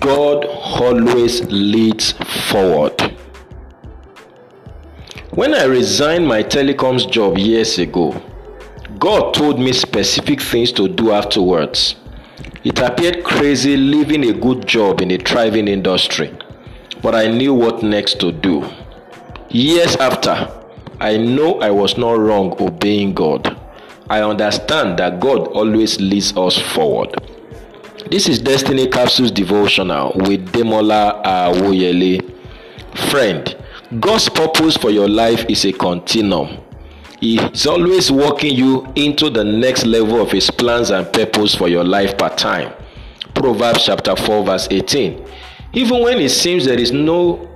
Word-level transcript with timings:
God 0.00 0.44
always 0.44 1.42
leads 1.50 2.12
forward. 2.50 3.00
When 5.30 5.54
I 5.54 5.64
resigned 5.64 6.26
my 6.26 6.42
telecoms 6.42 7.10
job 7.10 7.38
years 7.38 7.78
ago, 7.78 8.20
God 8.98 9.34
told 9.34 9.58
me 9.58 9.72
specific 9.72 10.40
things 10.40 10.72
to 10.72 10.88
do 10.88 11.12
afterwards. 11.12 11.96
It 12.64 12.78
appeared 12.78 13.24
crazy 13.24 13.76
leaving 13.76 14.24
a 14.24 14.32
good 14.32 14.66
job 14.66 15.00
in 15.00 15.10
a 15.10 15.18
thriving 15.18 15.68
industry, 15.68 16.36
but 17.02 17.14
I 17.14 17.28
knew 17.28 17.54
what 17.54 17.82
next 17.82 18.20
to 18.20 18.30
do. 18.30 18.68
Years 19.48 19.96
after, 19.96 20.52
I 21.00 21.16
know 21.16 21.60
I 21.60 21.70
was 21.70 21.96
not 21.96 22.18
wrong 22.18 22.56
obeying 22.60 23.14
God. 23.14 23.58
I 24.10 24.22
understand 24.22 24.98
that 24.98 25.20
God 25.20 25.48
always 25.48 26.00
leads 26.00 26.36
us 26.36 26.58
forward. 26.58 27.16
This 28.06 28.28
is 28.28 28.38
Destiny 28.38 28.86
Capsules 28.86 29.32
Devotional 29.32 30.12
with 30.14 30.52
Demola 30.52 31.22
Awoyele. 31.24 32.22
Friend, 33.10 33.56
God's 34.00 34.28
purpose 34.28 34.76
for 34.76 34.90
your 34.90 35.08
life 35.08 35.44
is 35.48 35.64
a 35.66 35.72
continuum. 35.72 36.58
He 37.20 37.38
is 37.38 37.66
always 37.66 38.10
walking 38.10 38.54
you 38.54 38.86
into 38.94 39.28
the 39.28 39.44
next 39.44 39.84
level 39.84 40.22
of 40.22 40.30
His 40.30 40.48
plans 40.48 40.90
and 40.90 41.12
purpose 41.12 41.54
for 41.54 41.68
your 41.68 41.84
life 41.84 42.16
per 42.16 42.30
time. 42.30 42.72
Proverbs 43.34 43.84
chapter 43.84 44.14
4, 44.16 44.44
verse 44.44 44.68
18. 44.70 45.26
Even 45.74 46.00
when 46.02 46.18
it 46.18 46.30
seems 46.30 46.64
there 46.64 46.78
is 46.80 46.92
no 46.92 47.52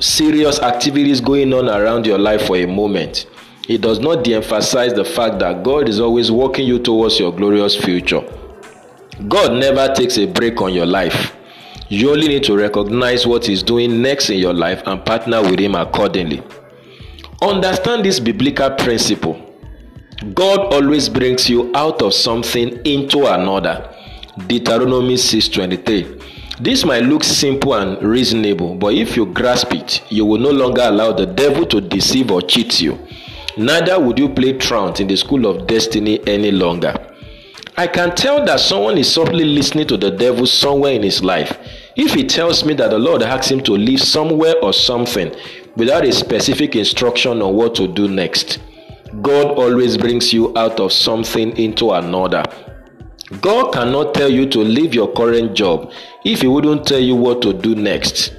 serious 0.00 0.58
activities 0.60 1.20
going 1.20 1.52
on 1.52 1.68
around 1.68 2.06
your 2.06 2.18
life 2.18 2.46
for 2.46 2.56
a 2.56 2.66
moment, 2.66 3.26
it 3.68 3.82
does 3.82 4.00
not 4.00 4.24
de 4.24 4.34
emphasize 4.34 4.94
the 4.94 5.04
fact 5.04 5.38
that 5.38 5.62
God 5.62 5.88
is 5.88 6.00
always 6.00 6.32
walking 6.32 6.66
you 6.66 6.78
towards 6.78 7.20
your 7.20 7.32
glorious 7.32 7.76
future. 7.76 8.22
God 9.28 9.52
never 9.52 9.92
takes 9.94 10.18
a 10.18 10.26
break 10.26 10.60
on 10.60 10.74
your 10.74 10.86
life. 10.86 11.34
You 11.88 12.10
only 12.10 12.28
need 12.28 12.44
to 12.44 12.56
recognize 12.56 13.26
what 13.26 13.46
He's 13.46 13.62
doing 13.62 14.02
next 14.02 14.30
in 14.30 14.38
your 14.38 14.52
life 14.52 14.82
and 14.86 15.04
partner 15.04 15.40
with 15.42 15.60
Him 15.60 15.74
accordingly. 15.74 16.42
Understand 17.40 18.04
this 18.04 18.18
biblical 18.20 18.70
principle. 18.70 19.40
God 20.34 20.72
always 20.72 21.08
brings 21.08 21.48
you 21.48 21.70
out 21.74 22.02
of 22.02 22.14
something 22.14 22.80
into 22.84 23.26
another. 23.26 23.94
Deuteronomy 24.46 25.16
6:23. 25.16 26.20
This 26.60 26.84
might 26.84 27.04
look 27.04 27.24
simple 27.24 27.74
and 27.74 28.02
reasonable, 28.02 28.74
but 28.74 28.94
if 28.94 29.16
you 29.16 29.26
grasp 29.26 29.74
it, 29.74 30.02
you 30.08 30.24
will 30.24 30.40
no 30.40 30.50
longer 30.50 30.82
allow 30.82 31.12
the 31.12 31.26
devil 31.26 31.66
to 31.66 31.80
deceive 31.80 32.30
or 32.30 32.42
cheat 32.42 32.80
you. 32.80 32.98
Neither 33.56 34.00
would 34.00 34.18
you 34.18 34.28
play 34.28 34.52
truant 34.54 35.00
in 35.00 35.06
the 35.08 35.16
school 35.16 35.46
of 35.46 35.66
destiny 35.66 36.20
any 36.26 36.50
longer. 36.50 36.94
I 37.76 37.88
can 37.88 38.14
tell 38.14 38.44
that 38.44 38.60
someone 38.60 38.98
is 38.98 39.12
softly 39.12 39.44
listening 39.44 39.88
to 39.88 39.96
the 39.96 40.12
devil 40.12 40.46
somewhere 40.46 40.92
in 40.92 41.02
his 41.02 41.24
life. 41.24 41.58
If 41.96 42.14
he 42.14 42.24
tells 42.24 42.64
me 42.64 42.72
that 42.74 42.90
the 42.90 43.00
Lord 43.00 43.20
asks 43.20 43.50
him 43.50 43.64
to 43.64 43.72
leave 43.72 44.00
somewhere 44.00 44.54
or 44.62 44.72
something 44.72 45.34
without 45.74 46.04
a 46.04 46.12
specific 46.12 46.76
instruction 46.76 47.42
on 47.42 47.54
what 47.56 47.74
to 47.74 47.88
do 47.88 48.06
next, 48.06 48.60
God 49.22 49.58
always 49.58 49.96
brings 49.96 50.32
you 50.32 50.56
out 50.56 50.78
of 50.78 50.92
something 50.92 51.56
into 51.56 51.90
another. 51.90 52.44
God 53.40 53.72
cannot 53.72 54.14
tell 54.14 54.30
you 54.30 54.48
to 54.50 54.60
leave 54.60 54.94
your 54.94 55.12
current 55.12 55.56
job 55.56 55.90
if 56.24 56.42
He 56.42 56.46
wouldn't 56.46 56.86
tell 56.86 57.00
you 57.00 57.16
what 57.16 57.42
to 57.42 57.52
do 57.52 57.74
next. 57.74 58.36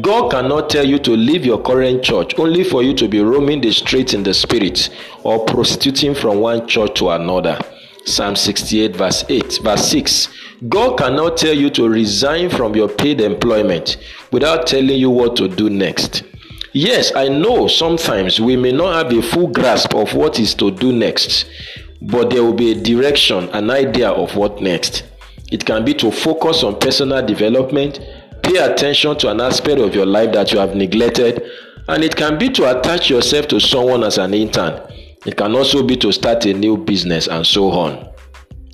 God 0.00 0.30
cannot 0.30 0.70
tell 0.70 0.86
you 0.86 0.98
to 1.00 1.10
leave 1.10 1.44
your 1.44 1.60
current 1.60 2.02
church 2.02 2.38
only 2.38 2.64
for 2.64 2.82
you 2.82 2.94
to 2.94 3.06
be 3.06 3.20
roaming 3.20 3.60
the 3.60 3.70
streets 3.70 4.14
in 4.14 4.22
the 4.22 4.32
spirit 4.32 4.88
or 5.24 5.44
prostituting 5.44 6.14
from 6.14 6.40
one 6.40 6.66
church 6.66 6.98
to 7.00 7.10
another. 7.10 7.58
Psalm 8.04 8.36
68, 8.36 8.96
verse 8.96 9.24
8, 9.28 9.60
verse 9.62 9.90
6. 9.90 10.28
God 10.68 10.98
cannot 10.98 11.36
tell 11.36 11.54
you 11.54 11.70
to 11.70 11.88
resign 11.88 12.50
from 12.50 12.74
your 12.74 12.88
paid 12.88 13.20
employment 13.20 13.96
without 14.32 14.66
telling 14.66 14.98
you 14.98 15.10
what 15.10 15.36
to 15.36 15.48
do 15.48 15.68
next. 15.70 16.24
Yes, 16.72 17.12
I 17.14 17.28
know 17.28 17.68
sometimes 17.68 18.40
we 18.40 18.56
may 18.56 18.72
not 18.72 18.94
have 18.94 19.16
a 19.16 19.22
full 19.22 19.48
grasp 19.48 19.94
of 19.94 20.14
what 20.14 20.38
is 20.38 20.54
to 20.54 20.70
do 20.70 20.92
next, 20.92 21.46
but 22.02 22.30
there 22.30 22.42
will 22.42 22.54
be 22.54 22.72
a 22.72 22.80
direction, 22.80 23.48
an 23.50 23.70
idea 23.70 24.10
of 24.10 24.36
what 24.36 24.60
next. 24.60 25.04
It 25.50 25.64
can 25.64 25.84
be 25.84 25.94
to 25.94 26.10
focus 26.10 26.62
on 26.62 26.78
personal 26.78 27.24
development, 27.24 28.00
pay 28.42 28.56
attention 28.58 29.16
to 29.18 29.30
an 29.30 29.40
aspect 29.40 29.80
of 29.80 29.94
your 29.94 30.06
life 30.06 30.32
that 30.32 30.52
you 30.52 30.58
have 30.58 30.74
neglected, 30.74 31.42
and 31.88 32.04
it 32.04 32.16
can 32.16 32.38
be 32.38 32.50
to 32.50 32.78
attach 32.78 33.08
yourself 33.08 33.48
to 33.48 33.60
someone 33.60 34.04
as 34.04 34.18
an 34.18 34.34
intern 34.34 34.80
it 35.26 35.36
can 35.36 35.54
also 35.54 35.82
be 35.82 35.96
to 35.96 36.12
start 36.12 36.44
a 36.46 36.54
new 36.54 36.76
business 36.76 37.26
and 37.26 37.46
so 37.46 37.70
on. 37.70 38.08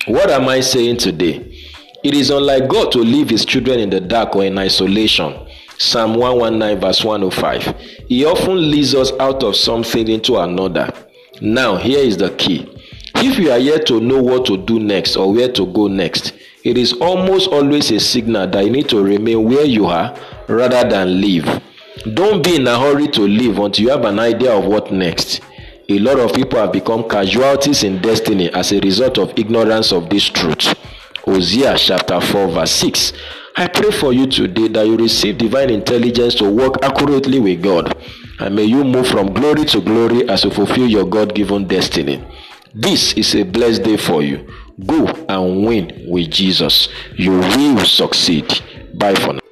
What 0.06 0.31
am 0.31 0.49
I 0.49 0.60
saying 0.60 0.99
today? 0.99 1.62
It 2.03 2.15
is 2.15 2.31
unlike 2.31 2.69
God 2.69 2.93
to 2.93 2.99
leave 2.99 3.31
his 3.31 3.44
children 3.47 3.81
in 3.81 3.88
the 3.88 4.00
dark 4.00 4.37
or 4.37 4.44
in 4.44 4.59
isolation. 4.59 5.34
Psalm 5.78 6.15
119, 6.15 6.81
verse 6.81 7.03
105. 7.03 7.75
He 8.09 8.25
often 8.25 8.71
leads 8.71 8.94
us 8.94 9.10
out 9.19 9.43
of 9.43 9.56
something 9.56 10.06
into 10.09 10.37
another. 10.37 10.93
Now, 11.41 11.77
here 11.77 11.99
is 12.00 12.19
the 12.19 12.31
key. 12.37 12.71
If 13.16 13.38
you 13.38 13.50
are 13.50 13.59
yet 13.59 13.87
to 13.87 14.00
know 14.00 14.22
what 14.22 14.44
to 14.47 14.56
do 14.56 14.78
next 14.78 15.16
or 15.16 15.32
where 15.32 15.50
to 15.53 15.66
go 15.72 15.88
next, 15.88 16.34
it 16.62 16.76
is 16.76 16.93
almost 16.94 17.49
always 17.49 17.91
a 17.91 17.99
signal 17.99 18.47
that 18.49 18.65
you 18.65 18.71
need 18.71 18.88
to 18.91 19.03
remain 19.03 19.44
where 19.44 19.65
you 19.65 19.87
are 19.87 20.15
rather 20.49 20.88
than 20.88 21.21
leave. 21.21 21.47
Don't 22.12 22.44
be 22.44 22.56
in 22.56 22.66
a 22.66 22.78
hurry 22.78 23.09
to 23.09 23.22
leave 23.22 23.59
until 23.59 23.84
you 23.84 23.91
have 23.91 24.05
an 24.05 24.19
idea 24.19 24.53
of 24.53 24.66
what 24.66 24.93
next. 24.93 25.41
A 25.87 25.99
lot 25.99 26.19
of 26.19 26.33
people 26.33 26.59
have 26.59 26.72
become 26.72 27.06
casualties 27.06 27.84
in 27.84 28.00
destiny 28.00 28.50
as 28.55 28.72
a 28.72 28.81
result 28.81 29.19
of 29.19 29.39
ignorance 29.39 29.93
of 29.93 30.09
this 30.09 30.25
truth. 30.25 30.75
Hosea 31.25 31.77
chapter 31.77 32.22
4 32.22 32.49
verse 32.49 32.71
6. 32.71 33.12
I 33.56 33.69
pray 33.69 33.91
for 33.91 34.15
you 34.15 34.27
today 34.27 34.69
that 34.69 34.87
you 34.87 34.97
receive 34.97 35.37
divine 35.37 35.69
intelligence 35.69 36.37
to 36.37 36.50
work 36.50 36.83
accurately 36.83 37.39
with 37.39 37.62
God. 37.62 37.94
And 38.41 38.56
may 38.56 38.65
you 38.65 38.83
move 38.83 39.09
from 39.09 39.34
glory 39.34 39.67
to 39.67 39.81
glory 39.83 40.27
as 40.28 40.44
you 40.44 40.50
fulfill 40.50 40.87
your 40.87 41.05
God 41.05 41.34
given 41.34 41.69
destiny. 41.69 42.25
This 42.75 43.12
is 43.12 43.34
a 43.34 43.43
blessed 43.43 43.83
day 43.83 43.99
for 43.99 44.23
you. 44.23 44.49
Go 44.87 45.06
and 45.28 45.67
win 45.67 46.06
with 46.09 46.31
Jesus. 46.31 46.89
You 47.17 47.33
will 47.39 47.84
succeed. 47.84 48.50
Bye 48.94 49.15
for 49.17 49.34
now. 49.34 49.44